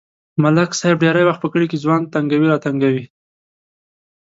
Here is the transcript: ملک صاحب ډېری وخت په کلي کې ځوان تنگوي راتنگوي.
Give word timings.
ملک 0.43 0.71
صاحب 0.79 0.97
ډېری 1.03 1.23
وخت 1.25 1.41
په 1.41 1.49
کلي 1.53 1.67
کې 1.69 1.81
ځوان 1.83 2.01
تنگوي 2.13 2.47
راتنگوي. 2.49 3.05